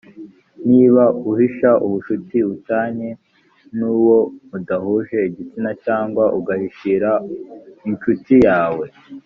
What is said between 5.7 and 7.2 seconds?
cyangwa ugahishira